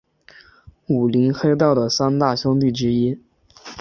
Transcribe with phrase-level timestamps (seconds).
[0.87, 3.21] 武林黑道的三大凶地之一。